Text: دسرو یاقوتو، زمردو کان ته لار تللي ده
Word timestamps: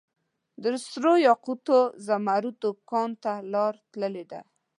دسرو 0.63 1.13
یاقوتو، 1.27 1.77
زمردو 2.07 2.69
کان 2.89 3.09
ته 3.23 3.33
لار 3.53 3.73
تللي 3.91 4.25
ده 4.31 4.41